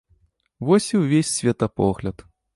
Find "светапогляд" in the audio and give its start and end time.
1.37-2.27